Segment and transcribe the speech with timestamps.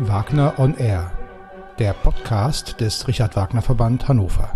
[0.00, 1.10] Wagner on Air,
[1.80, 4.52] der Podcast des Richard Wagner Verband Hannover.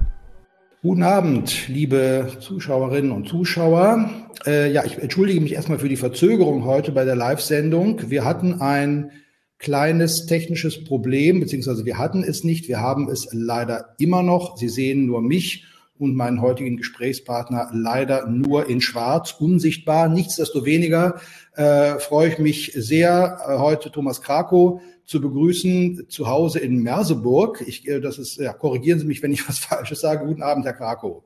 [0.82, 4.08] Guten Abend, liebe Zuschauerinnen und Zuschauer.
[4.46, 8.08] Äh, ja, ich entschuldige mich erstmal für die Verzögerung heute bei der Live-Sendung.
[8.08, 9.10] Wir hatten ein
[9.58, 12.68] kleines technisches Problem, beziehungsweise wir hatten es nicht.
[12.68, 14.56] Wir haben es leider immer noch.
[14.56, 15.66] Sie sehen nur mich
[15.98, 20.08] und meinen heutigen Gesprächspartner leider nur in Schwarz, unsichtbar.
[20.08, 21.20] Nichtsdestoweniger
[21.54, 27.62] äh, freue ich mich sehr, äh, heute Thomas Krakow zu begrüßen zu Hause in Merseburg.
[27.66, 30.26] Ich, äh, das ist, ja, korrigieren Sie mich, wenn ich was Falsches sage.
[30.26, 31.22] Guten Abend, Herr Krakow.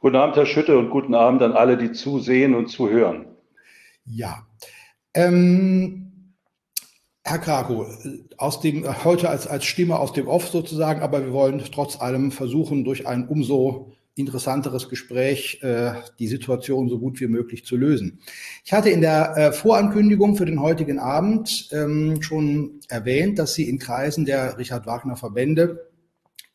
[0.00, 3.26] Guten Abend, Herr Schütte, und guten Abend an alle, die zusehen und zuhören.
[4.04, 4.46] Ja.
[5.14, 6.11] Ähm,
[7.24, 7.86] Herr Krakow,
[8.36, 12.32] aus dem, heute als, als Stimme aus dem Off sozusagen, aber wir wollen trotz allem
[12.32, 18.20] versuchen, durch ein umso interessanteres Gespräch äh, die Situation so gut wie möglich zu lösen.
[18.64, 23.68] Ich hatte in der äh, Vorankündigung für den heutigen Abend ähm, schon erwähnt, dass Sie
[23.68, 25.90] in Kreisen der Richard Wagner Verbände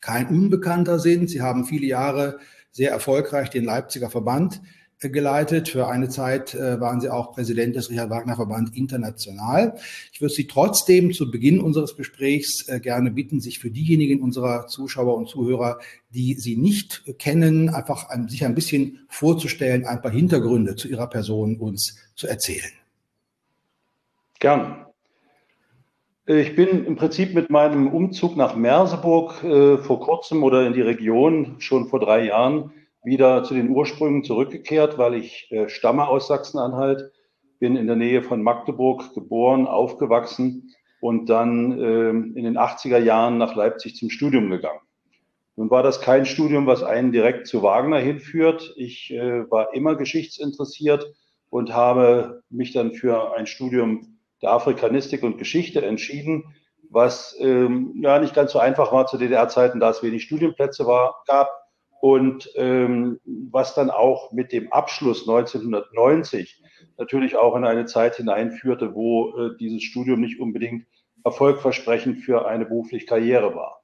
[0.00, 1.30] kein Unbekannter sind.
[1.30, 2.38] Sie haben viele Jahre
[2.70, 4.60] sehr erfolgreich den Leipziger Verband
[5.00, 5.68] geleitet.
[5.68, 9.74] Für eine Zeit äh, waren Sie auch Präsident des Richard Wagner Verband International.
[10.12, 14.66] Ich würde Sie trotzdem zu Beginn unseres Gesprächs äh, gerne bitten, sich für diejenigen unserer
[14.66, 15.78] Zuschauer und Zuhörer,
[16.10, 21.06] die Sie nicht kennen, einfach ein, sich ein bisschen vorzustellen, ein paar Hintergründe zu Ihrer
[21.06, 22.72] Person uns zu erzählen.
[24.40, 24.84] Gern.
[26.26, 30.82] Ich bin im Prinzip mit meinem Umzug nach Merseburg äh, vor kurzem oder in die
[30.82, 32.70] Region schon vor drei Jahren
[33.08, 37.10] wieder zu den Ursprüngen zurückgekehrt, weil ich äh, stamme aus Sachsen-Anhalt,
[37.58, 43.38] bin in der Nähe von Magdeburg geboren, aufgewachsen und dann äh, in den 80er Jahren
[43.38, 44.80] nach Leipzig zum Studium gegangen.
[45.56, 48.74] Nun war das kein Studium, was einen direkt zu Wagner hinführt.
[48.76, 51.04] Ich äh, war immer geschichtsinteressiert
[51.50, 56.54] und habe mich dann für ein Studium der Afrikanistik und Geschichte entschieden,
[56.90, 61.22] was ähm, ja nicht ganz so einfach war zu DDR-Zeiten, da es wenig Studienplätze war,
[61.26, 61.48] gab
[62.00, 66.62] und ähm, was dann auch mit dem Abschluss 1990
[66.96, 70.86] natürlich auch in eine Zeit hineinführte, wo äh, dieses Studium nicht unbedingt
[71.24, 73.82] erfolgversprechend für eine berufliche Karriere war.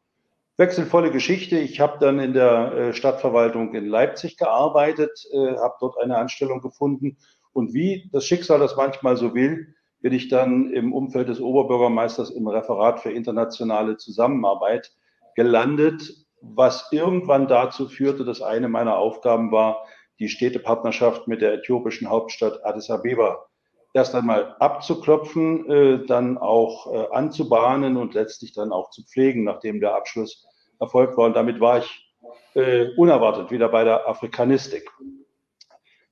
[0.56, 1.58] Wechselvolle Geschichte.
[1.58, 6.60] Ich habe dann in der äh, Stadtverwaltung in Leipzig gearbeitet, äh, habe dort eine Anstellung
[6.60, 7.16] gefunden
[7.52, 12.31] und wie das Schicksal das manchmal so will, bin ich dann im Umfeld des Oberbürgermeisters
[12.31, 14.92] im Referat für internationale Zusammenarbeit
[15.34, 16.24] gelandet
[16.55, 19.84] was irgendwann dazu führte, dass eine meiner Aufgaben war,
[20.19, 23.47] die Städtepartnerschaft mit der äthiopischen Hauptstadt Addis Abeba
[23.94, 29.81] erst einmal abzuklopfen, äh, dann auch äh, anzubahnen und letztlich dann auch zu pflegen, nachdem
[29.81, 30.47] der Abschluss
[30.81, 31.27] erfolgt war.
[31.27, 32.12] Und damit war ich
[32.55, 34.91] äh, unerwartet wieder bei der Afrikanistik.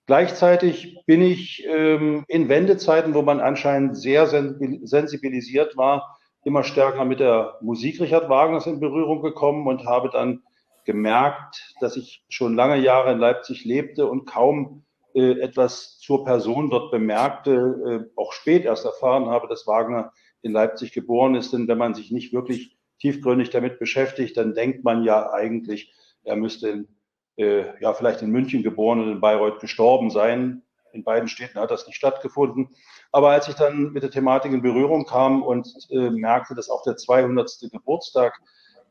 [0.06, 7.20] Gleichzeitig bin ich ähm, in Wendezeiten, wo man anscheinend sehr sensibilisiert war, immer stärker mit
[7.20, 10.42] der Musik Richard Wagners in Berührung gekommen und habe dann
[10.84, 16.70] gemerkt, dass ich schon lange Jahre in Leipzig lebte und kaum äh, etwas zur Person
[16.70, 21.52] dort bemerkte, äh, auch spät erst erfahren habe, dass Wagner in Leipzig geboren ist.
[21.52, 25.92] Denn wenn man sich nicht wirklich tiefgründig damit beschäftigt, dann denkt man ja eigentlich,
[26.25, 26.88] er müsste in,
[27.36, 30.62] äh, ja vielleicht in München geboren und in Bayreuth gestorben sein.
[30.92, 32.69] In beiden Städten hat das nicht stattgefunden.
[33.10, 36.82] Aber als ich dann mit der Thematik in Berührung kam und äh, merkte, dass auch
[36.82, 37.50] der 200.
[37.70, 38.41] Geburtstag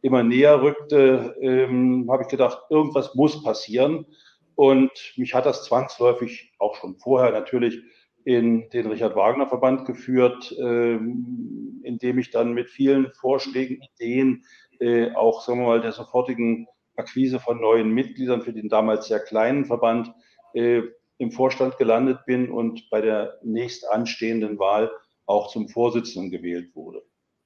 [0.02, 4.06] immer näher rückte, ähm, habe ich gedacht, irgendwas muss passieren.
[4.56, 7.82] Und mich hat das zwangsläufig auch schon vorher natürlich
[8.24, 14.44] in den Richard Wagner Verband geführt, ähm, indem ich dann mit vielen Vorschlägen, Ideen,
[14.80, 19.20] äh, auch sagen wir mal der sofortigen Akquise von neuen Mitgliedern für den damals sehr
[19.20, 20.14] kleinen Verband
[20.54, 20.82] äh,
[21.22, 24.92] im Vorstand gelandet bin und bei der nächst anstehenden Wahl
[25.28, 27.04] auch zum Vorsitzenden gewählt wurde.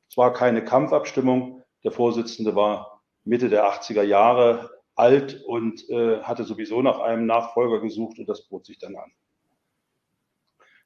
[0.09, 1.62] Es war keine Kampfabstimmung.
[1.84, 7.81] Der Vorsitzende war Mitte der 80er Jahre alt und äh, hatte sowieso nach einem Nachfolger
[7.81, 9.12] gesucht und das bot sich dann an.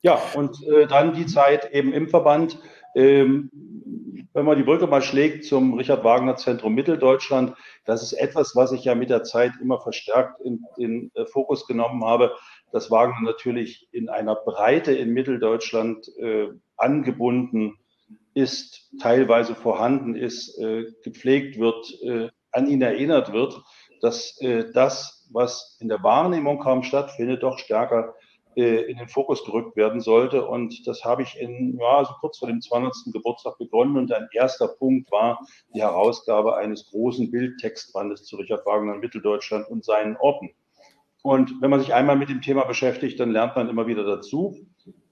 [0.01, 2.57] Ja, und äh, dann die Zeit eben im Verband.
[2.95, 3.51] Ähm,
[4.33, 8.71] wenn man die Brücke mal schlägt zum Richard Wagner Zentrum Mitteldeutschland, das ist etwas, was
[8.71, 12.35] ich ja mit der Zeit immer verstärkt in den äh, Fokus genommen habe
[12.71, 17.77] dass Wagner natürlich in einer Breite in Mitteldeutschland äh, angebunden
[18.33, 23.62] ist, teilweise vorhanden ist, äh, gepflegt wird, äh, an ihn erinnert wird,
[24.01, 28.16] dass äh, das, was in der Wahrnehmung kaum stattfindet, doch stärker
[28.56, 30.45] äh, in den Fokus gerückt werden sollte.
[30.45, 32.94] Und das habe ich in, ja, so kurz vor dem 200.
[33.13, 33.98] Geburtstag begonnen.
[33.98, 35.39] Und ein erster Punkt war
[35.74, 40.50] die Herausgabe eines großen Bildtextbandes zu Richard Wagner in Mitteldeutschland und seinen Orten.
[41.21, 44.56] Und wenn man sich einmal mit dem Thema beschäftigt, dann lernt man immer wieder dazu.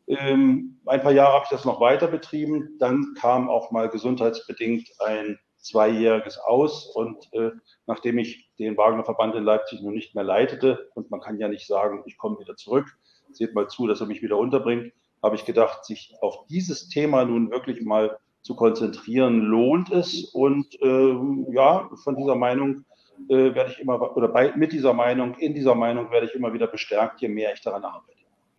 [0.08, 2.78] Ähm, ein paar Jahre habe ich das noch weiter betrieben.
[2.80, 6.88] Dann kam auch mal gesundheitsbedingt ein zweijähriges Aus.
[6.96, 7.52] Und äh,
[7.88, 11.50] nachdem ich den Wagner Verband in Leipzig nun nicht mehr leitete, und man kann ja
[11.50, 12.98] nicht sagen, ich komme wieder zurück,
[13.32, 17.26] seht mal zu, dass er mich wieder unterbringt, habe ich gedacht, sich auf dieses Thema
[17.26, 20.24] nun wirklich mal zu konzentrieren, lohnt es.
[20.34, 21.16] Und äh,
[21.52, 22.86] ja, von dieser Meinung
[23.30, 26.54] äh, werde ich immer, oder bei, mit dieser Meinung, in dieser Meinung werde ich immer
[26.54, 28.18] wieder bestärkt, je mehr ich daran arbeite.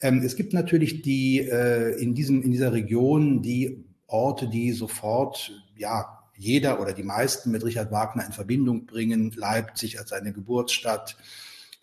[0.00, 5.52] Ähm, es gibt natürlich die äh, in diesem in dieser Region die Orte, die sofort
[5.76, 9.32] ja jeder oder die meisten mit Richard Wagner in Verbindung bringen.
[9.34, 11.16] Leipzig als seine Geburtsstadt,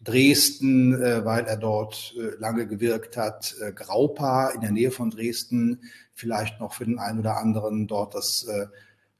[0.04, 5.10] Dresden, äh, weil er dort äh, lange gewirkt hat, äh, Graupa in der Nähe von
[5.10, 5.81] Dresden,
[6.13, 8.68] vielleicht noch für den einen oder anderen dort das äh,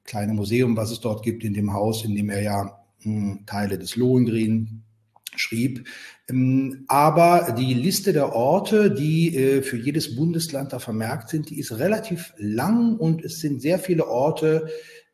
[0.04, 2.64] kleine Museum, was es dort gibt, in dem Haus, in dem er ja
[3.04, 4.82] mh, hm, Teile des Lohengrin
[5.39, 5.88] schrieb.
[6.30, 11.59] Ähm, aber die Liste der Orte, die äh, für jedes Bundesland da vermerkt sind, die
[11.59, 14.68] ist relativ lang und es sind sehr viele Orte,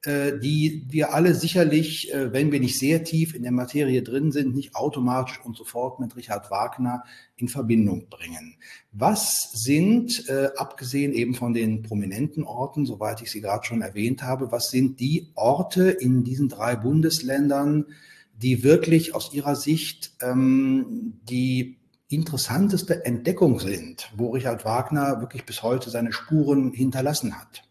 [0.06, 4.32] äh, die wir alle sicherlich, äh, wenn wir nicht sehr tief in der Materie drin
[4.32, 7.04] sind, nicht automatisch und sofort mit Richard Wagner
[7.38, 8.56] in Verbindung bringen.
[8.92, 14.52] Was sind, abgesehen eben von den prominenten Orten, soweit ich sie gerade schon erwähnt habe,
[14.52, 17.86] was sind die Orte in diesen drei Bundesländern,
[18.42, 21.78] die wirklich aus Ihrer Sicht ähm, die
[22.08, 27.64] interessanteste Entdeckung sind, wo Richard Wagner wirklich bis heute seine Spuren hinterlassen hat?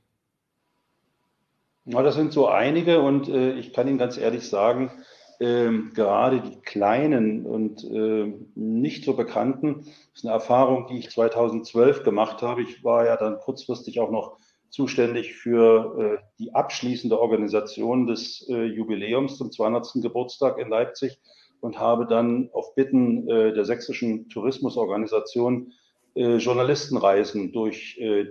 [1.86, 4.92] Ja, das sind so einige und äh, ich kann Ihnen ganz ehrlich sagen,
[5.40, 12.02] äh, gerade die kleinen und äh, nicht so bekannten, ist eine Erfahrung, die ich 2012
[12.02, 12.62] gemacht habe.
[12.62, 14.36] Ich war ja dann kurzfristig auch noch
[14.70, 20.02] zuständig für äh, die abschließende Organisation des äh, Jubiläums zum 200.
[20.02, 21.18] Geburtstag in Leipzig
[21.60, 25.72] und habe dann auf Bitten äh, der sächsischen Tourismusorganisation
[26.14, 28.26] äh, Journalistenreisen durch äh,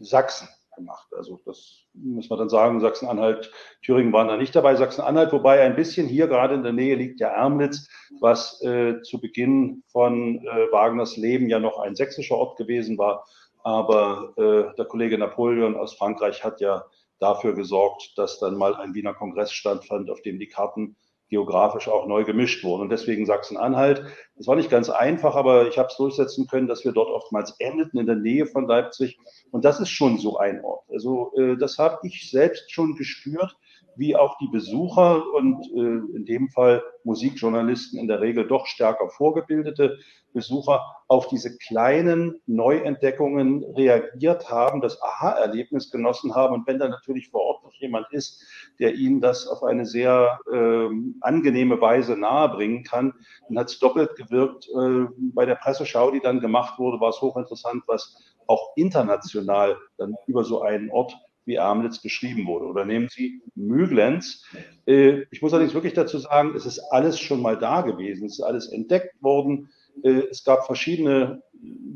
[0.00, 1.08] Sachsen gemacht.
[1.16, 3.50] Also das muss man dann sagen, Sachsen-Anhalt,
[3.82, 4.76] Thüringen waren da nicht dabei.
[4.76, 7.88] Sachsen-Anhalt, wobei ein bisschen hier gerade in der Nähe liegt ja Ermnitz,
[8.20, 13.26] was äh, zu Beginn von äh, Wagners Leben ja noch ein sächsischer Ort gewesen war.
[13.66, 16.84] Aber äh, der Kollege Napoleon aus Frankreich hat ja
[17.18, 20.94] dafür gesorgt, dass dann mal ein Wiener Kongress stattfand, auf dem die Karten
[21.30, 22.82] geografisch auch neu gemischt wurden.
[22.82, 24.04] Und deswegen Sachsen-Anhalt.
[24.36, 27.56] Das war nicht ganz einfach, aber ich habe es durchsetzen können, dass wir dort oftmals
[27.58, 29.18] endeten in der Nähe von Leipzig.
[29.50, 30.84] Und das ist schon so ein Ort.
[30.88, 33.56] Also äh, das habe ich selbst schon gespürt,
[33.96, 39.08] wie auch die Besucher und äh, in dem Fall Musikjournalisten in der Regel doch stärker
[39.08, 39.98] vorgebildete
[40.36, 46.54] Besucher auf diese kleinen Neuentdeckungen reagiert haben, das Aha-Erlebnis genossen haben.
[46.54, 48.44] Und wenn da natürlich vor Ort noch jemand ist,
[48.78, 50.88] der ihnen das auf eine sehr äh,
[51.22, 53.14] angenehme Weise nahebringen kann,
[53.48, 54.68] dann hat es doppelt gewirkt.
[54.68, 58.14] Äh, bei der Presseschau, die dann gemacht wurde, war es hochinteressant, was
[58.46, 62.66] auch international dann über so einen Ort wie Amlitz beschrieben wurde.
[62.66, 64.44] Oder nehmen Sie Müglenz.
[64.86, 68.38] Äh, ich muss allerdings wirklich dazu sagen, es ist alles schon mal da gewesen, es
[68.38, 69.70] ist alles entdeckt worden.
[70.02, 71.42] Äh, es gab verschiedene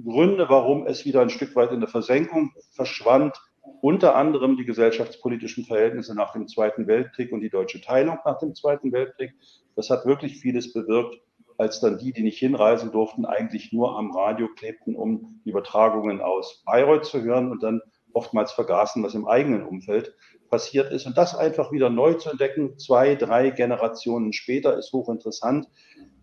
[0.04, 3.36] Gründe, warum es wieder ein Stück weit in der Versenkung verschwand,
[3.82, 8.54] unter anderem die gesellschaftspolitischen Verhältnisse nach dem Zweiten Weltkrieg und die deutsche Teilung nach dem
[8.54, 9.32] Zweiten Weltkrieg.
[9.76, 11.20] Das hat wirklich vieles bewirkt,
[11.58, 16.62] als dann die, die nicht hinreisen durften, eigentlich nur am Radio klebten, um Übertragungen aus
[16.64, 20.14] Bayreuth zu hören und dann oftmals vergaßen, was im eigenen Umfeld
[20.50, 21.06] passiert ist.
[21.06, 25.68] Und das einfach wieder neu zu entdecken, zwei, drei Generationen später, ist hochinteressant.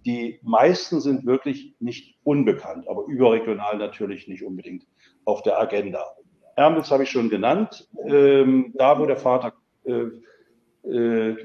[0.06, 4.86] Die meisten sind wirklich nicht unbekannt, aber überregional natürlich nicht unbedingt
[5.25, 6.03] auf der Agenda.
[6.56, 7.88] Ermels habe ich schon genannt.
[8.06, 9.53] Ähm, da, wo der Vater
[9.86, 10.08] äh,
[10.88, 11.36] äh,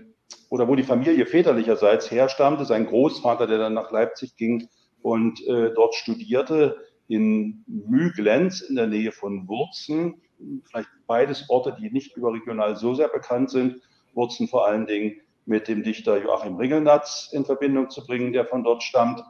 [0.48, 4.68] oder wo die Familie väterlicherseits herstammte, sein Großvater, der dann nach Leipzig ging
[5.02, 6.76] und äh, dort studierte,
[7.08, 10.22] in Müglenz in der Nähe von Wurzen,
[10.64, 13.80] vielleicht beides Orte, die nicht überregional so sehr bekannt sind.
[14.14, 18.62] Wurzen vor allen Dingen mit dem Dichter Joachim Ringelnatz in Verbindung zu bringen, der von
[18.62, 19.22] dort stammt.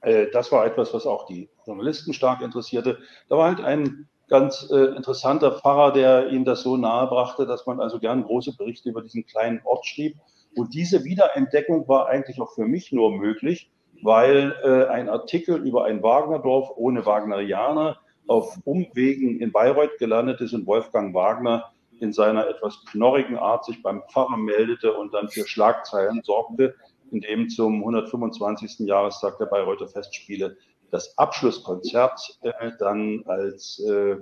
[0.00, 2.98] Äh, das war etwas, was auch die Journalisten stark interessierte.
[3.28, 7.66] Da war halt ein ganz äh, interessanter Pfarrer, der ihnen das so nahe brachte, dass
[7.66, 10.16] man also gern große Berichte über diesen kleinen Ort schrieb.
[10.56, 13.70] Und diese Wiederentdeckung war eigentlich auch für mich nur möglich,
[14.02, 20.52] weil äh, ein Artikel über ein Wagnerdorf ohne Wagnerianer auf Umwegen in Bayreuth gelandet ist
[20.52, 25.46] und Wolfgang Wagner in seiner etwas knorrigen Art sich beim Pfarrer meldete und dann für
[25.46, 26.74] Schlagzeilen sorgte,
[27.10, 28.80] indem zum 125.
[28.80, 30.56] Jahrestag der Bayreuther Festspiele
[30.90, 34.16] das Abschlusskonzert äh, dann als äh,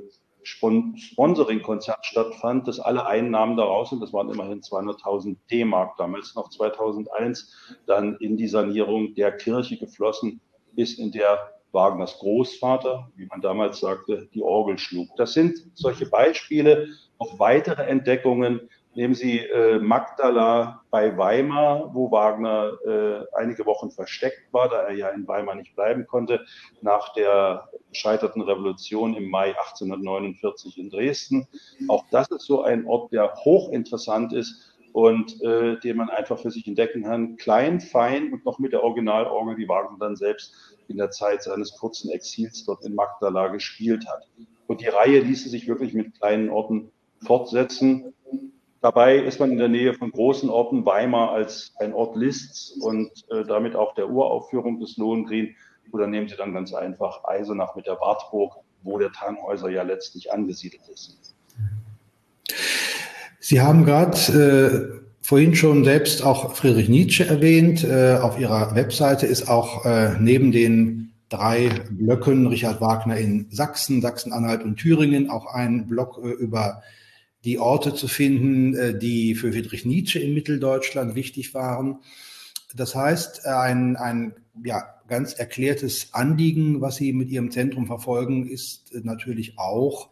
[0.44, 7.76] Sponsoring-Konzert stattfand, dass alle Einnahmen daraus sind, das waren immerhin 200.000 D-Mark damals noch 2001,
[7.87, 10.40] dann in die Sanierung der Kirche geflossen
[10.76, 15.09] ist, in der Wagners Großvater, wie man damals sagte, die Orgel schlug.
[15.16, 16.88] Das sind solche Beispiele,
[17.19, 18.69] auch weitere Entdeckungen.
[18.97, 24.95] Nehmen Sie äh, Magdala bei Weimar, wo Wagner äh, einige Wochen versteckt war, da er
[24.95, 26.45] ja in Weimar nicht bleiben konnte,
[26.81, 31.49] nach der gescheiterten Revolution im Mai 1849 in Dresden.
[31.88, 36.52] Auch das ist so ein Ort, der hochinteressant ist und äh, den man einfach für
[36.52, 37.36] sich entdecken kann.
[37.36, 40.54] Klein, fein und noch mit der Originalorgel, die Wagner dann selbst
[40.86, 44.28] in der Zeit seines kurzen Exils dort in Magdala gespielt hat.
[44.68, 46.92] Und die Reihe ließe sich wirklich mit kleinen Orten
[47.26, 48.14] fortsetzen.
[48.82, 53.10] Dabei ist man in der Nähe von großen Orten, Weimar als ein Ort Lists und
[53.30, 55.56] äh, damit auch der Uraufführung des Lohengrin.
[55.90, 60.32] Oder nehmen Sie dann ganz einfach Eisenach mit der Wartburg, wo der Tannhäuser ja letztlich
[60.32, 61.34] angesiedelt ist.
[63.46, 67.84] Sie haben gerade äh, vorhin schon selbst auch Friedrich Nietzsche erwähnt.
[67.84, 74.00] Äh, auf Ihrer Webseite ist auch äh, neben den drei Blöcken Richard Wagner in Sachsen,
[74.00, 76.80] Sachsen-Anhalt und Thüringen auch ein Block äh, über
[77.44, 81.98] die Orte zu finden, äh, die für Friedrich Nietzsche in Mitteldeutschland wichtig waren.
[82.74, 84.32] Das heißt, ein, ein
[84.64, 90.08] ja, ganz erklärtes Anliegen, was Sie mit Ihrem Zentrum verfolgen, ist natürlich auch,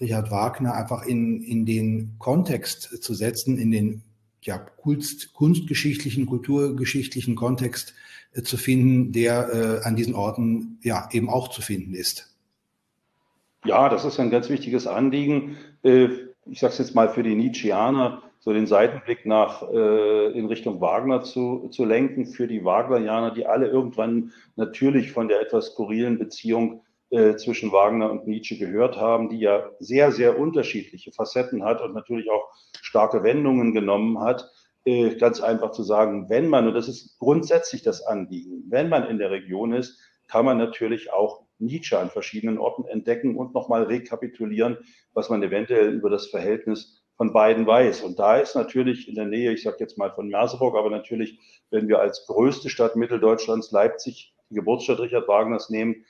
[0.00, 4.02] Richard Wagner einfach in, in den Kontext zu setzen, in den
[4.42, 7.94] ja, kunst, kunstgeschichtlichen, kulturgeschichtlichen Kontext
[8.32, 12.32] äh, zu finden, der äh, an diesen Orten ja eben auch zu finden ist.
[13.64, 15.56] Ja, das ist ein ganz wichtiges Anliegen.
[15.82, 16.08] Äh,
[16.44, 20.80] ich sage es jetzt mal für die Nietzscheaner, so den Seitenblick nach äh, in Richtung
[20.80, 26.18] Wagner zu, zu lenken, für die Wagnerianer, die alle irgendwann natürlich von der etwas skurrilen
[26.18, 31.80] Beziehung äh, zwischen Wagner und Nietzsche gehört haben, die ja sehr, sehr unterschiedliche Facetten hat
[31.80, 32.48] und natürlich auch
[32.80, 34.50] starke Wendungen genommen hat.
[34.84, 39.08] Äh, ganz einfach zu sagen, wenn man, und das ist grundsätzlich das Anliegen, wenn man
[39.08, 43.84] in der Region ist, kann man natürlich auch Nietzsche an verschiedenen Orten entdecken und nochmal
[43.84, 44.78] rekapitulieren,
[45.12, 48.02] was man eventuell über das Verhältnis von beiden weiß.
[48.02, 51.38] Und da ist natürlich in der Nähe, ich sage jetzt mal von Merseburg, aber natürlich,
[51.70, 56.04] wenn wir als größte Stadt Mitteldeutschlands Leipzig die Geburtsstadt Richard Wagners nehmen,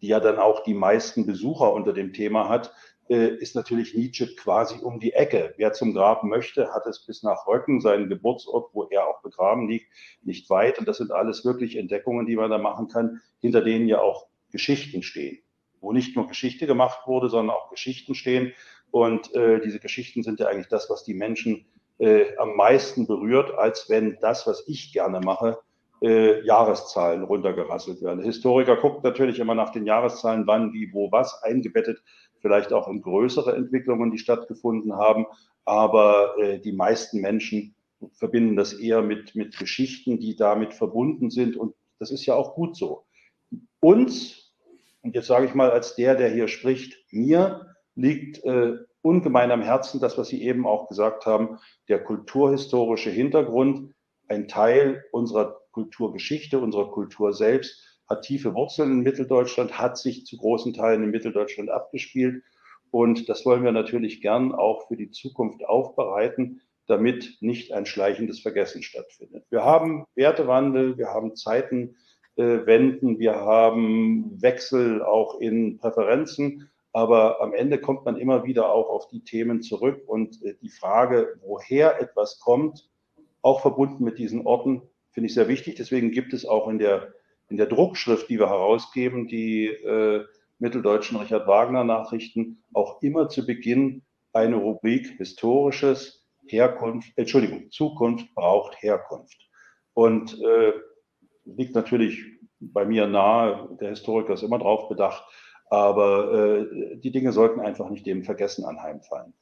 [0.00, 2.72] die ja dann auch die meisten Besucher unter dem Thema hat,
[3.08, 5.54] äh, ist natürlich Nietzsche quasi um die Ecke.
[5.56, 9.68] Wer zum Grab möchte, hat es bis nach Röcken, seinen Geburtsort, wo er auch begraben
[9.68, 9.86] liegt,
[10.22, 10.78] nicht weit.
[10.78, 14.26] Und das sind alles wirklich Entdeckungen, die man da machen kann, hinter denen ja auch
[14.50, 15.38] Geschichten stehen,
[15.80, 18.52] wo nicht nur Geschichte gemacht wurde, sondern auch Geschichten stehen.
[18.90, 21.66] Und äh, diese Geschichten sind ja eigentlich das, was die Menschen
[21.98, 25.58] äh, am meisten berührt, als wenn das, was ich gerne mache,
[26.02, 28.22] äh, Jahreszahlen runtergerasselt werden.
[28.22, 32.02] Historiker gucken natürlich immer nach den Jahreszahlen, wann, wie, wo, was eingebettet,
[32.40, 35.26] vielleicht auch in größere Entwicklungen, die stattgefunden haben.
[35.64, 37.74] Aber äh, die meisten Menschen
[38.12, 41.56] verbinden das eher mit, mit Geschichten, die damit verbunden sind.
[41.56, 43.04] Und das ist ja auch gut so.
[43.80, 44.54] Uns,
[45.02, 49.62] und jetzt sage ich mal als der, der hier spricht, mir liegt äh, ungemein am
[49.62, 53.94] Herzen das, was Sie eben auch gesagt haben, der kulturhistorische Hintergrund,
[54.28, 60.38] ein Teil unserer Kulturgeschichte, unserer Kultur selbst hat tiefe Wurzeln in Mitteldeutschland, hat sich zu
[60.38, 62.42] großen Teilen in Mitteldeutschland abgespielt.
[62.90, 68.40] Und das wollen wir natürlich gern auch für die Zukunft aufbereiten, damit nicht ein schleichendes
[68.40, 69.44] Vergessen stattfindet.
[69.50, 76.70] Wir haben Wertewandel, wir haben Zeitenwenden, wir haben Wechsel auch in Präferenzen.
[76.94, 80.70] Aber am Ende kommt man immer wieder auch auf die Themen zurück und äh, die
[80.70, 82.88] Frage, woher etwas kommt,
[83.42, 84.80] auch verbunden mit diesen Orten,
[85.16, 85.76] finde ich sehr wichtig.
[85.76, 87.14] Deswegen gibt es auch in der,
[87.48, 90.26] in der Druckschrift, die wir herausgeben, die äh,
[90.58, 94.02] mitteldeutschen Richard Wagner Nachrichten, auch immer zu Beginn
[94.34, 99.38] eine Rubrik Historisches, Herkunft, Entschuldigung, Zukunft braucht Herkunft.
[99.94, 100.74] Und äh,
[101.46, 102.22] liegt natürlich
[102.60, 105.24] bei mir nahe, der Historiker ist immer drauf bedacht,
[105.70, 109.32] aber äh, die Dinge sollten einfach nicht dem Vergessen anheimfallen.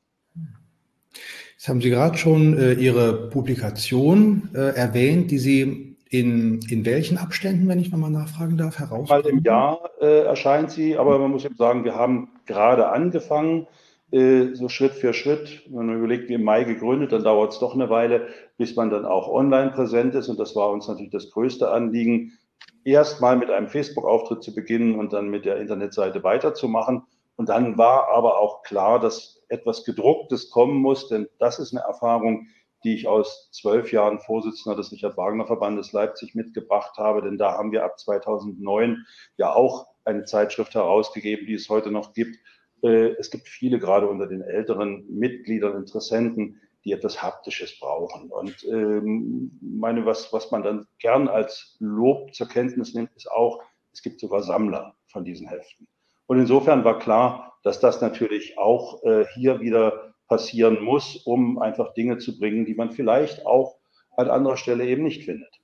[1.56, 7.18] Jetzt haben Sie gerade schon äh, Ihre Publikation äh, erwähnt, die Sie in, in welchen
[7.18, 9.08] Abständen, wenn ich nochmal nachfragen darf, heraus?
[9.08, 13.66] Mal im Jahr äh, erscheint sie, aber man muss eben sagen, wir haben gerade angefangen,
[14.12, 15.62] äh, so Schritt für Schritt.
[15.66, 18.28] Wenn man überlegt, wie im Mai gegründet, dann dauert es doch eine Weile,
[18.58, 20.28] bis man dann auch online präsent ist.
[20.28, 22.38] Und das war uns natürlich das größte Anliegen,
[22.84, 27.02] erst mal mit einem Facebook-Auftritt zu beginnen und dann mit der Internetseite weiterzumachen.
[27.34, 31.84] Und dann war aber auch klar, dass etwas Gedrucktes kommen muss, denn das ist eine
[31.84, 32.48] Erfahrung,
[32.84, 37.52] die ich aus zwölf Jahren Vorsitzender des Richard Wagner Verbandes Leipzig mitgebracht habe, denn da
[37.52, 39.06] haben wir ab 2009
[39.38, 42.36] ja auch eine Zeitschrift herausgegeben, die es heute noch gibt.
[42.82, 48.30] Äh, es gibt viele, gerade unter den älteren Mitgliedern, Interessenten, die etwas Haptisches brauchen.
[48.30, 53.62] Und ähm, meine, was, was man dann gern als Lob zur Kenntnis nimmt, ist auch,
[53.92, 55.88] es gibt sogar Sammler von diesen Heften.
[56.26, 61.94] Und insofern war klar, dass das natürlich auch äh, hier wieder passieren muss, um einfach
[61.94, 63.76] Dinge zu bringen, die man vielleicht auch
[64.16, 65.60] an anderer Stelle eben nicht findet.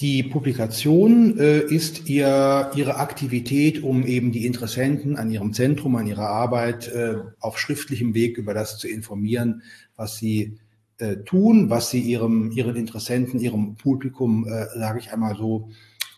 [0.00, 6.06] Die Publikation äh, ist ihr, Ihre Aktivität, um eben die Interessenten an Ihrem Zentrum, an
[6.06, 9.62] Ihrer Arbeit äh, auf schriftlichem Weg über das zu informieren,
[9.96, 10.58] was Sie
[10.96, 15.68] äh, tun, was Sie Ihrem, Ihren Interessenten, Ihrem Publikum, äh, sage ich einmal so,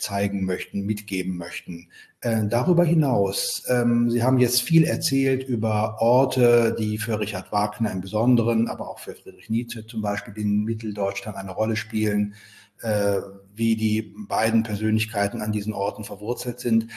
[0.02, 1.88] zeigen möchten, mitgeben möchten.
[2.20, 7.92] Äh, darüber hinaus, ähm, Sie haben jetzt viel erzählt über Orte, die für Richard Wagner
[7.92, 12.34] im Besonderen, aber auch für Friedrich Nietzsche zum Beispiel in Mitteldeutschland eine Rolle spielen
[12.82, 13.20] äh,
[13.54, 16.88] wie die beiden Persönlichkeiten an diesen Orten verwurzelt sind.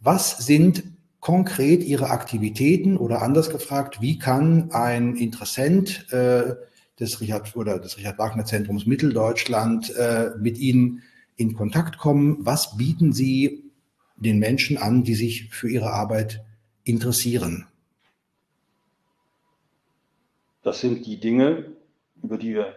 [0.00, 0.84] Was sind
[1.20, 6.54] konkret Ihre Aktivitäten oder anders gefragt, wie kann ein Interessent äh,
[6.98, 11.02] des Richard oder des Richard Wagner Zentrums Mitteldeutschland äh, mit Ihnen
[11.36, 12.38] in Kontakt kommen?
[12.40, 13.64] Was bieten Sie
[14.16, 16.44] den Menschen an, die sich für ihre Arbeit
[16.84, 17.66] interessieren?
[20.62, 21.72] Das sind die Dinge,
[22.22, 22.76] über die wir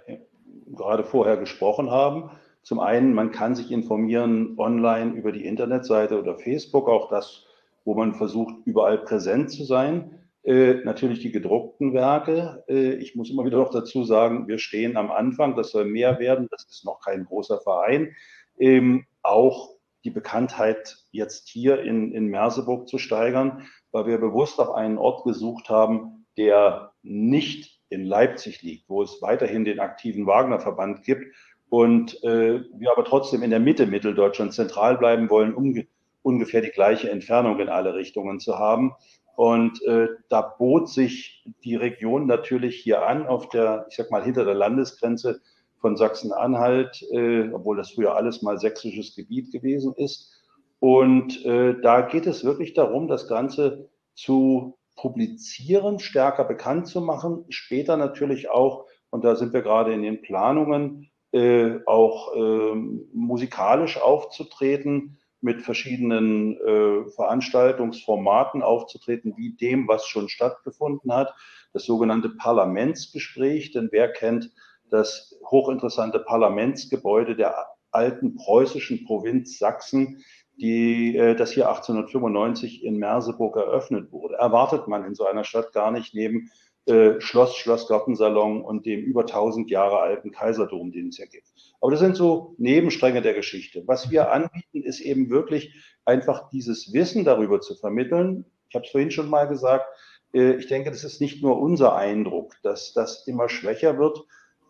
[0.75, 2.31] gerade vorher gesprochen haben.
[2.63, 7.45] Zum einen, man kann sich informieren online über die Internetseite oder Facebook, auch das,
[7.83, 10.19] wo man versucht, überall präsent zu sein.
[10.43, 12.63] Äh, natürlich die gedruckten Werke.
[12.67, 16.19] Äh, ich muss immer wieder noch dazu sagen, wir stehen am Anfang, das soll mehr
[16.19, 18.15] werden, das ist noch kein großer Verein.
[18.59, 19.71] Ähm, auch
[20.03, 25.23] die Bekanntheit jetzt hier in, in Merseburg zu steigern, weil wir bewusst auf einen Ort
[25.23, 31.25] gesucht haben, der nicht in Leipzig liegt, wo es weiterhin den aktiven Wagner-Verband gibt,
[31.69, 35.75] und äh, wir aber trotzdem in der Mitte Mitteldeutschland zentral bleiben wollen, um
[36.21, 38.93] ungefähr die gleiche Entfernung in alle Richtungen zu haben.
[39.35, 44.23] Und äh, da bot sich die Region natürlich hier an, auf der, ich sag mal,
[44.23, 45.41] hinter der Landesgrenze
[45.85, 50.33] von Sachsen-Anhalt, äh, obwohl das früher alles mal sächsisches Gebiet gewesen ist.
[50.79, 57.45] Und äh, da geht es wirklich darum, das Ganze zu publizieren, stärker bekannt zu machen,
[57.49, 62.73] später natürlich auch, und da sind wir gerade in den Planungen, äh, auch äh,
[63.13, 71.35] musikalisch aufzutreten, mit verschiedenen äh, Veranstaltungsformaten aufzutreten, wie dem, was schon stattgefunden hat,
[71.73, 73.71] das sogenannte Parlamentsgespräch.
[73.71, 74.49] Denn wer kennt
[74.95, 80.23] das hochinteressante Parlamentsgebäude der alten preußischen Provinz Sachsen,
[80.58, 84.36] die, äh, das hier 1895 in Merseburg eröffnet wurde.
[84.36, 86.49] Erwartet man in so einer Stadt gar nicht neben
[86.86, 91.47] äh, Schloss, Schlossgartensalon und dem über 1000 Jahre alten Kaiserdom, den es ja gibt.
[91.81, 93.84] Aber das sind so Nebenstränge der Geschichte.
[93.86, 95.73] Was wir anbieten, ist eben wirklich
[96.05, 98.45] einfach dieses Wissen darüber zu vermitteln.
[98.69, 99.86] Ich habe es vorhin schon mal gesagt.
[100.34, 104.19] Äh, ich denke, das ist nicht nur unser Eindruck, dass das immer schwächer wird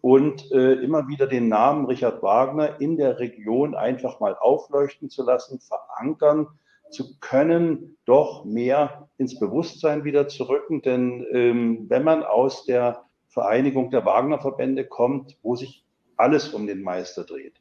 [0.06, 5.24] und äh, immer wieder den Namen Richard Wagner in der Region einfach mal aufleuchten zu
[5.24, 6.46] lassen, verankern
[6.91, 10.84] zu können, doch mehr ins Bewusstsein wieder zu rücken.
[10.84, 15.84] Denn ähm, wenn man aus der Vereinigung der Wagner-Verbände kommt, wo sich
[16.18, 17.56] alles um den Meister dreht,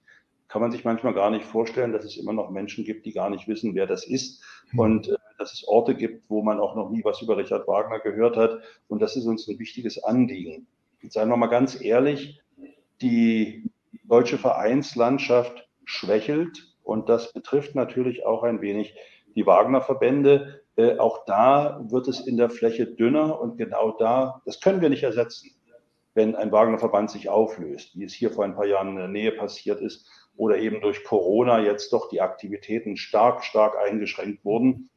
[0.47, 3.31] kann man sich manchmal gar nicht vorstellen, dass es immer noch Menschen gibt, die gar
[3.31, 4.45] nicht wissen, wer das ist.
[4.73, 4.79] Mhm.
[4.79, 8.01] Und äh, dass es Orte gibt, wo man auch noch nie was über Richard Wagner
[8.01, 8.61] gehört hat.
[8.87, 10.67] Und das ist uns ein wichtiges Anliegen.
[11.09, 12.43] Seien wir mal ganz ehrlich,
[13.01, 13.71] die
[14.05, 16.75] deutsche Vereinslandschaft schwächelt.
[16.83, 18.95] Und das betrifft natürlich auch ein wenig
[19.35, 20.63] die Wagner-Verbände.
[20.77, 24.91] Äh, auch da wird es in der Fläche dünner und genau da, das können wir
[24.91, 25.51] nicht ersetzen,
[26.15, 29.33] wenn ein Wagner-Verband sich auflöst, wie es hier vor ein paar Jahren in der Nähe
[29.33, 34.91] passiert ist oder eben durch Corona jetzt doch die Aktivitäten stark, stark eingeschränkt wurden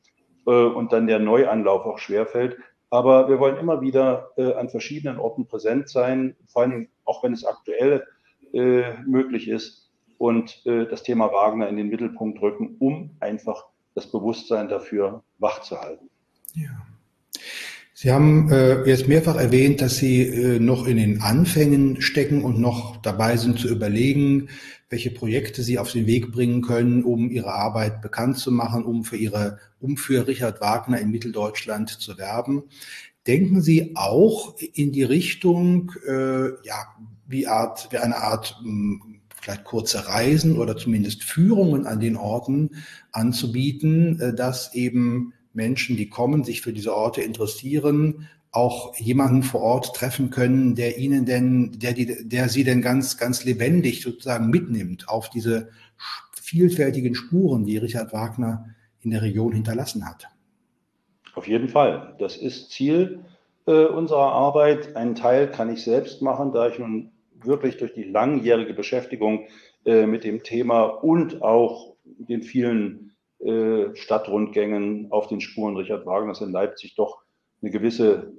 [0.45, 2.57] äh, und dann der Neuanlauf auch schwerfällt.
[2.89, 7.33] Aber wir wollen immer wieder äh, an verschiedenen Orten präsent sein, vor allem auch wenn
[7.33, 8.05] es aktuell
[8.53, 14.09] äh, möglich ist und äh, das Thema Wagner in den Mittelpunkt rücken, um einfach das
[14.09, 16.09] Bewusstsein dafür wachzuhalten.
[16.53, 16.69] Ja.
[17.99, 22.59] Sie haben äh, jetzt mehrfach erwähnt, dass Sie äh, noch in den Anfängen stecken und
[22.59, 24.49] noch dabei sind zu überlegen,
[24.87, 29.03] welche Projekte Sie auf den Weg bringen können, um Ihre Arbeit bekannt zu machen, um
[29.03, 32.65] für Ihre, um für Richard Wagner in Mitteldeutschland zu werben.
[33.25, 36.93] Denken Sie auch in die Richtung, äh, ja,
[37.25, 42.15] wie Art, wie eine Art mh, hm, vielleicht kurze Reisen oder zumindest Führungen an den
[42.15, 42.75] Orten
[43.11, 49.61] anzubieten, äh, dass eben Menschen, die kommen, sich für diese Orte interessieren, auch jemanden vor
[49.61, 54.49] Ort treffen können, der ihnen denn, der, die, der sie denn ganz, ganz lebendig sozusagen
[54.49, 55.69] mitnimmt auf diese
[56.31, 60.27] vielfältigen Spuren, die Richard Wagner in der Region hinterlassen hat.
[61.35, 62.15] Auf jeden Fall.
[62.19, 63.19] Das ist Ziel
[63.65, 64.95] äh, unserer Arbeit.
[64.95, 67.11] Einen Teil kann ich selbst machen, da ich nun
[67.43, 69.47] wirklich durch die langjährige Beschäftigung
[69.85, 73.06] äh, mit dem Thema und auch den vielen
[73.39, 77.21] äh, Stadtrundgängen auf den Spuren Richard Wagners in Leipzig doch
[77.61, 78.33] eine gewisse,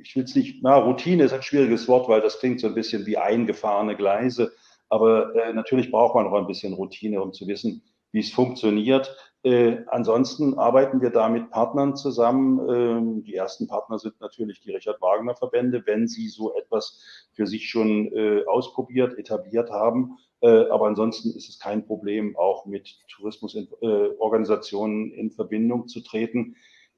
[0.00, 2.74] ich will es nicht, na, Routine ist ein schwieriges Wort, weil das klingt so ein
[2.74, 4.52] bisschen wie eingefahrene Gleise.
[4.88, 9.16] Aber äh, natürlich braucht man auch ein bisschen Routine, um zu wissen, wie es funktioniert.
[9.44, 12.60] Äh, ansonsten arbeiten wir da mit Partnern zusammen.
[12.68, 17.02] Ähm, die ersten Partner sind natürlich die Richard Wagner Verbände, wenn sie so etwas
[17.32, 20.16] für sich schon äh, ausprobiert, etabliert haben.
[20.42, 26.54] Äh, aber ansonsten ist es kein Problem, auch mit Tourismusorganisationen in Verbindung zu treten,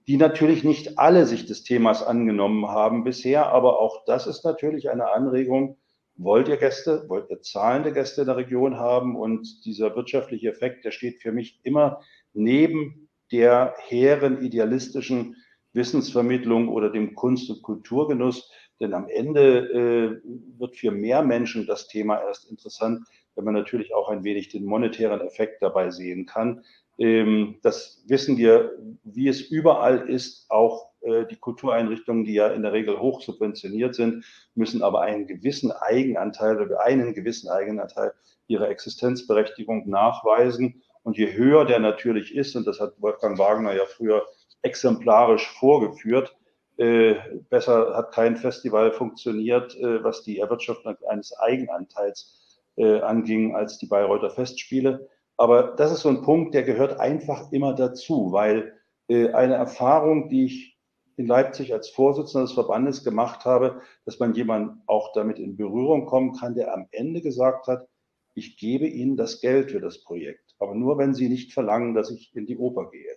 [0.07, 3.53] die natürlich nicht alle sich des Themas angenommen haben bisher.
[3.53, 5.79] Aber auch das ist natürlich eine Anregung.
[6.17, 9.17] Wollt ihr Gäste, wollt ihr zahlende Gäste in der Region haben?
[9.17, 12.01] Und dieser wirtschaftliche Effekt, der steht für mich immer
[12.35, 15.37] neben der hehren idealistischen
[15.73, 18.51] Wissensvermittlung oder dem Kunst- und Kulturgenuss.
[18.81, 23.95] Denn am Ende äh, wird für mehr Menschen das Thema erst interessant, wenn man natürlich
[23.95, 26.65] auch ein wenig den monetären Effekt dabei sehen kann.
[26.99, 30.47] Ähm, das wissen wir, wie es überall ist.
[30.49, 35.27] Auch äh, die Kultureinrichtungen, die ja in der Regel hoch subventioniert sind, müssen aber einen
[35.27, 38.13] gewissen Eigenanteil oder einen gewissen Eigenanteil
[38.47, 40.83] ihrer Existenzberechtigung nachweisen.
[41.05, 44.27] Und je höher der natürlich ist, und das hat Wolfgang Wagner ja früher
[44.63, 46.37] exemplarisch vorgeführt,
[46.77, 47.15] äh,
[47.51, 53.87] besser hat kein Festival funktioniert, äh, was die Erwirtschaftung eines Eigenanteils äh, anging als die
[53.87, 55.09] Bayreuther Festspiele.
[55.37, 58.75] Aber das ist so ein Punkt, der gehört einfach immer dazu, weil
[59.09, 60.79] äh, eine Erfahrung, die ich
[61.17, 66.07] in Leipzig als Vorsitzender des Verbandes gemacht habe, dass man jemand auch damit in Berührung
[66.07, 67.87] kommen kann, der am Ende gesagt hat,
[68.35, 72.11] ich gebe Ihnen das Geld für das Projekt, aber nur wenn Sie nicht verlangen, dass
[72.11, 73.17] ich in die Oper gehe.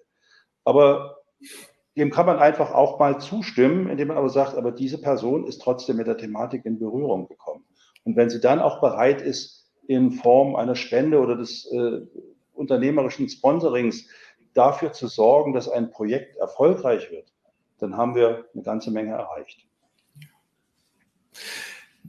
[0.63, 1.17] Aber
[1.95, 5.61] dem kann man einfach auch mal zustimmen, indem man aber sagt, aber diese Person ist
[5.61, 7.65] trotzdem mit der Thematik in Berührung gekommen.
[8.03, 12.01] Und wenn sie dann auch bereit ist, in Form einer Spende oder des äh,
[12.53, 14.07] unternehmerischen Sponsorings
[14.53, 17.31] dafür zu sorgen, dass ein Projekt erfolgreich wird,
[17.79, 19.65] dann haben wir eine ganze Menge erreicht.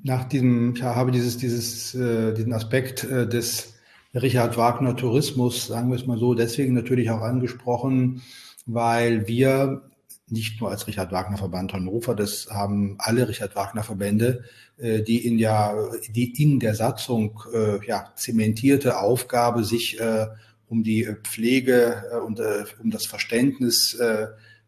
[0.03, 3.78] Nach diesem, ich habe dieses, dieses, äh, diesen Aspekt äh, des
[4.15, 8.23] Richard Wagner Tourismus, sagen wir es mal so, deswegen natürlich auch angesprochen,
[8.67, 9.83] weil wir
[10.31, 14.45] nicht nur als Richard Wagner Verband Hannover, das haben alle Richard Wagner Verbände,
[14.77, 15.75] äh, die in ja,
[16.11, 20.27] die in der Satzung äh, ja, zementierte Aufgabe, sich äh,
[20.69, 22.43] um die Pflege und
[22.83, 23.97] um das Verständnis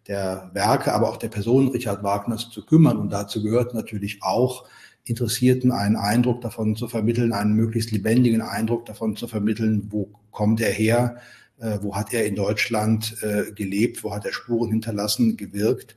[0.08, 2.96] der Werke, aber auch der Person Richard Wagners zu kümmern.
[2.96, 4.66] Und dazu gehört natürlich auch,
[5.04, 10.60] Interessierten einen Eindruck davon zu vermitteln, einen möglichst lebendigen Eindruck davon zu vermitteln, wo kommt
[10.60, 11.16] er her,
[11.58, 15.96] äh, wo hat er in Deutschland äh, gelebt, wo hat er Spuren hinterlassen, gewirkt.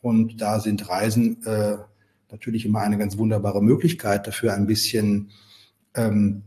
[0.00, 1.76] Und da sind Reisen äh,
[2.30, 5.30] natürlich immer eine ganz wunderbare Möglichkeit dafür, ein bisschen
[5.94, 6.42] ähm,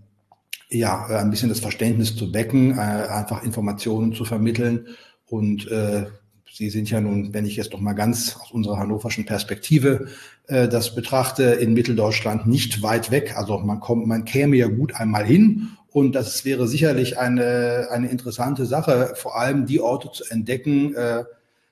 [0.70, 4.88] ja, ein bisschen das Verständnis zu wecken, äh, einfach Informationen zu vermitteln.
[5.28, 6.06] Und äh,
[6.52, 10.08] Sie sind ja nun, wenn ich jetzt doch mal ganz aus unserer hannoverschen Perspektive
[10.47, 13.36] äh, das betrachte, in Mitteldeutschland nicht weit weg.
[13.38, 18.10] Also man kommt, man käme ja gut einmal hin Und das wäre sicherlich eine, eine
[18.10, 20.93] interessante Sache, vor allem die Orte zu entdecken.
[20.93, 21.23] Äh,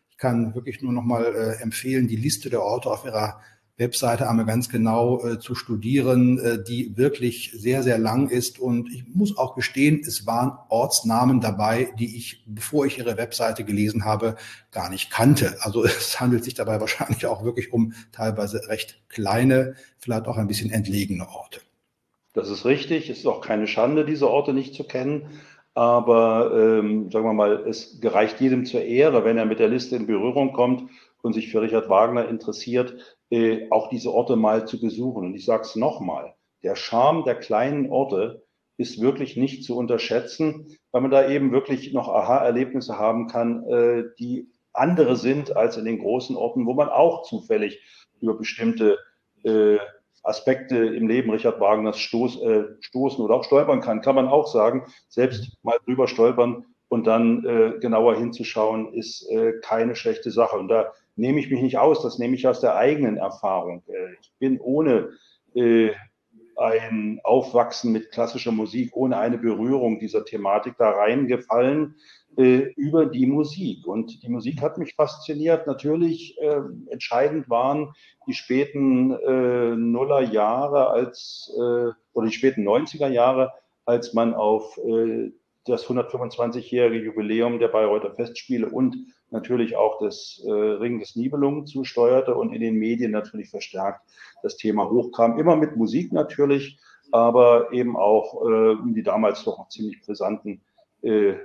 [0.09, 3.41] ich kann wirklich nur noch mal äh, empfehlen, die Liste der Orte auf Ihrer
[3.77, 8.59] Webseite einmal ganz genau äh, zu studieren, äh, die wirklich sehr, sehr lang ist.
[8.59, 13.63] Und ich muss auch gestehen, es waren Ortsnamen dabei, die ich, bevor ich Ihre Webseite
[13.63, 14.35] gelesen habe,
[14.71, 15.57] gar nicht kannte.
[15.61, 20.47] Also es handelt sich dabei wahrscheinlich auch wirklich um teilweise recht kleine, vielleicht auch ein
[20.47, 21.61] bisschen entlegene Orte.
[22.33, 23.09] Das ist richtig.
[23.09, 25.27] Es ist auch keine Schande, diese Orte nicht zu kennen.
[25.75, 29.95] Aber ähm, sagen wir mal, es gereicht jedem zur Ehre, wenn er mit der Liste
[29.95, 30.91] in Berührung kommt
[31.23, 35.25] und sich für Richard Wagner interessiert, äh, auch diese Orte mal zu besuchen.
[35.25, 38.43] Und ich sage es nochmal, der Charme der kleinen Orte
[38.77, 44.03] ist wirklich nicht zu unterschätzen, weil man da eben wirklich noch Aha-Erlebnisse haben kann, äh,
[44.19, 47.81] die andere sind als in den großen Orten, wo man auch zufällig
[48.21, 48.99] über bestimmte
[49.43, 49.77] äh,
[50.21, 54.45] Aspekte im Leben Richard Wagners stoß, äh, stoßen oder auch stolpern kann, kann man auch
[54.45, 54.85] sagen.
[55.09, 60.57] Selbst mal drüber stolpern und dann äh, genauer hinzuschauen, ist äh, keine schlechte Sache.
[60.57, 63.83] Und da nehme ich mich nicht aus, das nehme ich aus der eigenen Erfahrung.
[63.87, 65.09] Äh, ich bin ohne
[65.55, 65.91] äh,
[66.55, 71.95] ein Aufwachsen mit klassischer Musik, ohne eine Berührung dieser Thematik da reingefallen
[72.37, 73.87] äh, über die Musik.
[73.87, 75.65] Und die Musik hat mich fasziniert.
[75.65, 77.93] Natürlich äh, entscheidend waren
[78.27, 79.09] die späten
[79.91, 83.51] Nullerjahre als oder die späten 90er Jahre,
[83.83, 84.79] als man auf
[85.65, 88.97] das 125-jährige Jubiläum der Bayreuther Festspiele und
[89.29, 94.01] natürlich auch das äh, Ring des Nibelungen zusteuerte und in den Medien natürlich verstärkt
[94.43, 95.39] das Thema hochkam.
[95.39, 96.79] Immer mit Musik natürlich,
[97.11, 100.61] aber eben auch äh, die damals doch ziemlich brisanten
[101.01, 101.35] äh,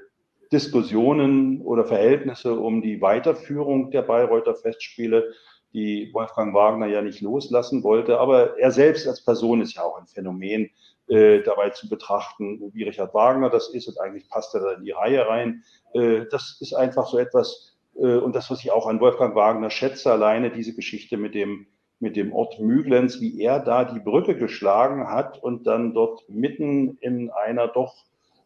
[0.52, 5.32] Diskussionen oder Verhältnisse um die Weiterführung der Bayreuther Festspiele,
[5.74, 8.18] die Wolfgang Wagner ja nicht loslassen wollte.
[8.18, 10.70] Aber er selbst als Person ist ja auch ein Phänomen
[11.08, 14.84] äh, dabei zu betrachten, wie Richard Wagner das ist und eigentlich passt er da in
[14.84, 15.64] die Reihe rein.
[15.94, 19.70] Äh, das ist einfach so etwas, äh, und das, was ich auch an Wolfgang Wagner
[19.70, 21.66] schätze, alleine diese Geschichte mit dem,
[22.00, 26.96] mit dem Ort Müglenz, wie er da die Brücke geschlagen hat und dann dort mitten
[27.00, 27.94] in einer doch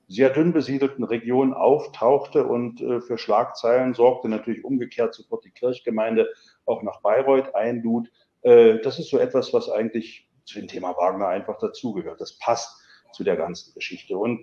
[0.09, 6.29] sehr dünn besiedelten Region auftauchte und äh, für Schlagzeilen sorgte, natürlich umgekehrt sofort die Kirchgemeinde
[6.67, 8.09] auch nach Bayreuth einlud.
[8.43, 12.21] Äh, das ist so etwas, was eigentlich zu dem Thema Wagner einfach dazugehört.
[12.21, 12.81] Das passt
[13.13, 14.17] zu der ganzen Geschichte.
[14.17, 14.41] Und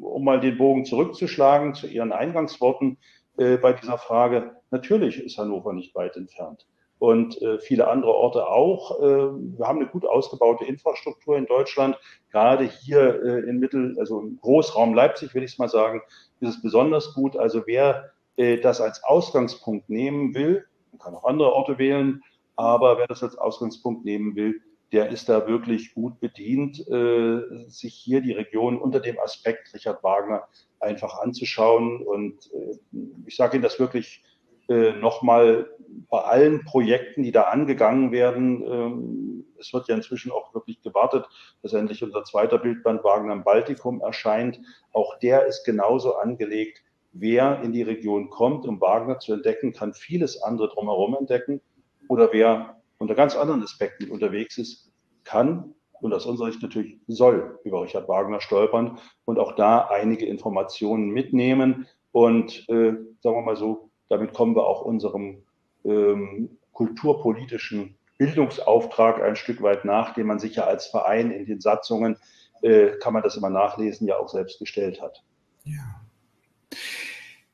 [0.00, 2.98] um mal den Bogen zurückzuschlagen zu Ihren Eingangsworten,
[3.40, 4.56] äh, bei dieser Frage.
[4.70, 6.66] Natürlich ist Hannover nicht weit entfernt
[6.98, 9.00] und äh, viele andere Orte auch.
[9.00, 11.98] Äh, wir haben eine gut ausgebaute Infrastruktur in Deutschland.
[12.30, 16.02] Gerade hier äh, in Mittel, also im Großraum Leipzig, will ich es mal sagen,
[16.40, 17.36] ist es besonders gut.
[17.36, 20.66] Also wer äh, das als Ausgangspunkt nehmen will,
[20.98, 22.22] kann auch andere Orte wählen,
[22.56, 24.60] aber wer das als Ausgangspunkt nehmen will,
[24.92, 30.02] der ist da wirklich gut bedient, äh, sich hier die Region unter dem Aspekt Richard
[30.02, 30.48] Wagner
[30.80, 32.02] einfach anzuschauen.
[32.02, 32.78] Und äh,
[33.26, 34.24] ich sage Ihnen das wirklich
[34.68, 35.68] äh, nochmal
[36.08, 38.62] bei allen Projekten, die da angegangen werden.
[38.64, 41.26] Ähm, es wird ja inzwischen auch wirklich gewartet,
[41.62, 44.60] dass endlich unser zweiter Bildband Wagner im Baltikum erscheint.
[44.92, 46.82] Auch der ist genauso angelegt.
[47.12, 51.60] Wer in die Region kommt, um Wagner zu entdecken, kann vieles andere drumherum entdecken.
[52.08, 54.92] Oder wer unter ganz anderen Aspekten unterwegs ist,
[55.24, 60.26] kann und aus unserer Sicht natürlich soll über Richard Wagner stolpern und auch da einige
[60.26, 61.86] Informationen mitnehmen.
[62.12, 65.42] Und äh, sagen wir mal so, damit kommen wir auch unserem
[65.84, 71.60] ähm, kulturpolitischen Bildungsauftrag ein Stück weit nach, den man sich ja als Verein in den
[71.60, 72.18] Satzungen,
[72.62, 75.22] äh, kann man das immer nachlesen, ja auch selbst gestellt hat.
[75.64, 76.02] Ja.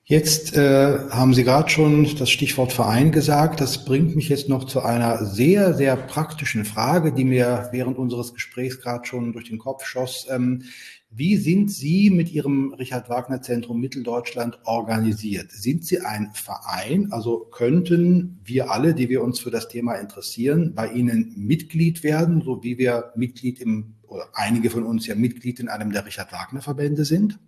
[0.09, 3.61] Jetzt äh, haben Sie gerade schon das Stichwort Verein gesagt.
[3.61, 8.33] Das bringt mich jetzt noch zu einer sehr, sehr praktischen Frage, die mir während unseres
[8.33, 10.29] Gesprächs gerade schon durch den Kopf schoss.
[10.31, 10.63] Ähm,
[11.11, 15.51] wie sind Sie mit Ihrem Richard Wagner Zentrum Mitteldeutschland organisiert?
[15.51, 17.11] Sind Sie ein Verein?
[17.11, 22.43] Also könnten wir alle, die wir uns für das Thema interessieren, bei Ihnen Mitglied werden,
[22.43, 26.31] so wie wir Mitglied im, oder einige von uns ja Mitglied in einem der Richard
[26.31, 27.41] Wagner Verbände sind?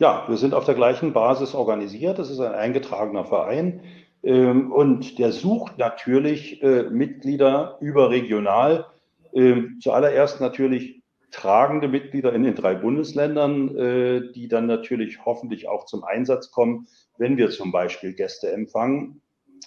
[0.00, 2.18] Ja, wir sind auf der gleichen Basis organisiert.
[2.18, 3.80] Das ist ein eingetragener Verein.
[4.24, 8.86] Ähm, und der sucht natürlich äh, Mitglieder überregional.
[9.32, 15.84] Ähm, zuallererst natürlich tragende Mitglieder in den drei Bundesländern, äh, die dann natürlich hoffentlich auch
[15.86, 19.20] zum Einsatz kommen, wenn wir zum Beispiel Gäste empfangen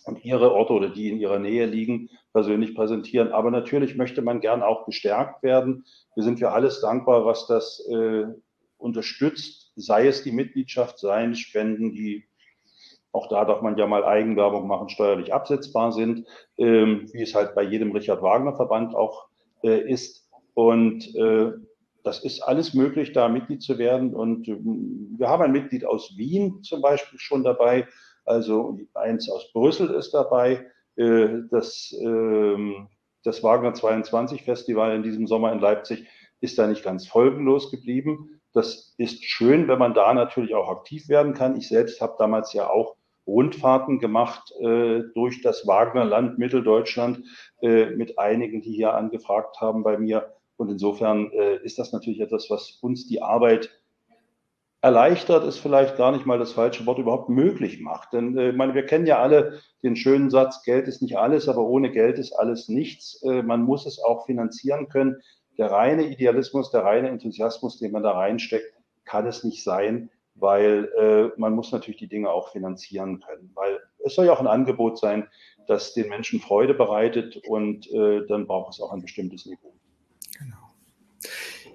[0.05, 3.31] und ihre Orte oder die in ihrer Nähe liegen, persönlich präsentieren.
[3.31, 5.85] Aber natürlich möchte man gern auch gestärkt werden.
[6.15, 8.25] Wir sind für alles dankbar, was das äh,
[8.77, 12.25] unterstützt, sei es die Mitgliedschaft, seien es Spenden, die
[13.11, 17.55] auch da darf man ja mal Eigenwerbung machen, steuerlich absetzbar sind, ähm, wie es halt
[17.55, 19.27] bei jedem Richard Wagner Verband auch
[19.63, 20.29] äh, ist.
[20.53, 21.51] Und äh,
[22.03, 24.13] das ist alles möglich, da Mitglied zu werden.
[24.13, 27.87] Und ähm, wir haben ein Mitglied aus Wien zum Beispiel schon dabei.
[28.25, 30.67] Also eins aus Brüssel ist dabei.
[30.95, 32.87] Äh, das, ähm,
[33.23, 36.05] das Wagner 22 Festival in diesem Sommer in Leipzig
[36.39, 38.36] ist da nicht ganz folgenlos geblieben.
[38.57, 41.55] Das ist schön, wenn man da natürlich auch aktiv werden kann.
[41.57, 42.95] Ich selbst habe damals ja auch
[43.27, 47.23] Rundfahrten gemacht äh, durch das Wagnerland Mitteldeutschland
[47.61, 50.33] äh, mit einigen, die hier angefragt haben bei mir.
[50.55, 53.69] Und insofern äh, ist das natürlich etwas, was uns die Arbeit
[54.81, 58.13] erleichtert, ist vielleicht gar nicht mal das falsche Wort, überhaupt möglich macht.
[58.13, 61.61] Denn äh, meine, wir kennen ja alle den schönen Satz, Geld ist nicht alles, aber
[61.61, 63.21] ohne Geld ist alles nichts.
[63.21, 65.21] Äh, man muss es auch finanzieren können.
[65.57, 68.73] Der reine Idealismus, der reine Enthusiasmus, den man da reinsteckt,
[69.05, 73.79] kann es nicht sein weil äh, man muss natürlich die Dinge auch finanzieren können, weil
[74.05, 75.27] es soll ja auch ein Angebot sein,
[75.67, 79.73] das den Menschen Freude bereitet und äh, dann braucht es auch ein bestimmtes Niveau.
[80.39, 80.57] Genau.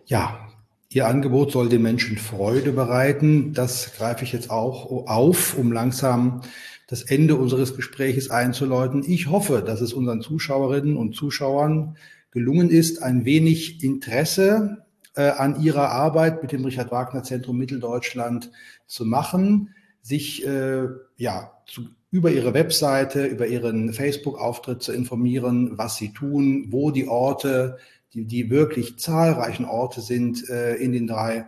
[0.07, 0.49] Ja,
[0.89, 3.55] Ihr Angebot soll den Menschen Freude bereiten.
[3.55, 6.43] Das greife ich jetzt auch auf, um langsam
[6.87, 9.03] das Ende unseres Gespräches einzuläuten.
[9.07, 11.97] Ich hoffe, dass es unseren Zuschauerinnen und Zuschauern
[12.33, 18.51] gelungen ist, ein wenig Interesse äh, an ihrer Arbeit mit dem Richard Wagner Zentrum Mitteldeutschland
[18.87, 25.97] zu machen, sich äh, ja zu, über ihre Webseite, über ihren Facebook-Auftritt zu informieren, was
[25.97, 27.79] sie tun, wo die Orte,
[28.13, 31.47] die, die wirklich zahlreichen Orte sind äh, in den drei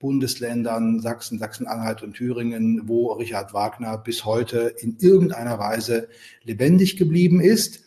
[0.00, 6.08] Bundesländern Sachsen, Sachsen-Anhalt und Thüringen, wo Richard Wagner bis heute in irgendeiner Weise
[6.42, 7.83] lebendig geblieben ist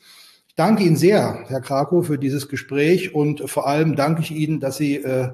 [0.57, 4.75] danke Ihnen sehr, Herr Krakow, für dieses Gespräch und vor allem danke ich Ihnen, dass
[4.75, 5.29] Sie äh,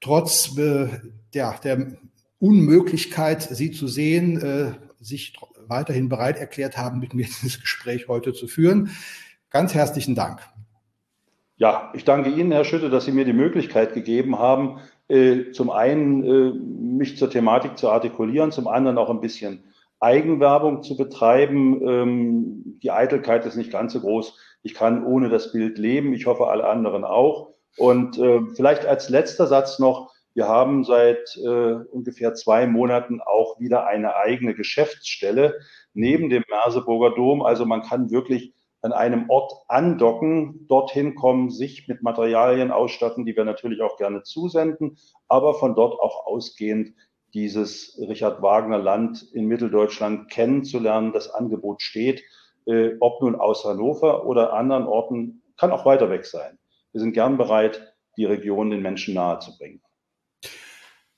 [0.00, 0.88] trotz äh,
[1.34, 1.98] der, der
[2.38, 5.34] Unmöglichkeit, Sie zu sehen, äh, sich
[5.66, 8.90] weiterhin bereit erklärt haben, mit mir dieses Gespräch heute zu führen.
[9.50, 10.40] Ganz herzlichen Dank.
[11.56, 14.78] Ja, ich danke Ihnen, Herr Schütte, dass Sie mir die Möglichkeit gegeben haben,
[15.08, 19.64] äh, zum einen äh, mich zur Thematik zu artikulieren, zum anderen auch ein bisschen
[19.98, 21.80] Eigenwerbung zu betreiben.
[21.82, 26.12] Ähm, die Eitelkeit ist nicht ganz so groß ich kann ohne das Bild leben.
[26.12, 27.50] Ich hoffe, alle anderen auch.
[27.76, 33.58] Und äh, vielleicht als letzter Satz noch, wir haben seit äh, ungefähr zwei Monaten auch
[33.58, 35.58] wieder eine eigene Geschäftsstelle
[35.94, 37.42] neben dem Merseburger Dom.
[37.42, 43.34] Also man kann wirklich an einem Ort andocken, dorthin kommen, sich mit Materialien ausstatten, die
[43.34, 46.94] wir natürlich auch gerne zusenden, aber von dort auch ausgehend
[47.34, 51.12] dieses Richard Wagner Land in Mitteldeutschland kennenzulernen.
[51.12, 52.22] Das Angebot steht
[52.68, 56.58] äh, ob nun aus Hannover oder anderen Orten, kann auch weiter weg sein.
[56.92, 59.80] Wir sind gern bereit, die Region den Menschen nahezubringen.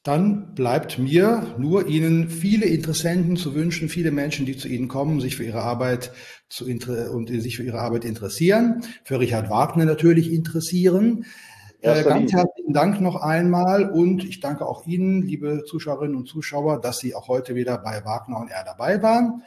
[0.03, 5.21] Dann bleibt mir nur Ihnen viele Interessenten zu wünschen, viele Menschen, die zu Ihnen kommen,
[5.21, 6.13] sich für Ihre Arbeit
[6.49, 11.27] zu und sich für Ihre Arbeit interessieren, für Richard Wagner natürlich interessieren.
[11.83, 16.81] Äh, ganz herzlichen Dank noch einmal und ich danke auch Ihnen, liebe Zuschauerinnen und Zuschauer,
[16.81, 19.43] dass Sie auch heute wieder bei Wagner und er dabei waren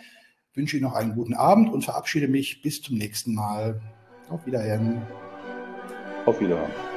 [0.54, 3.82] wünsche Ihnen noch einen guten Abend und verabschiede mich bis zum nächsten Mal.
[4.30, 5.02] Auf Wiederhören.
[6.26, 6.93] Auf Wiederhören.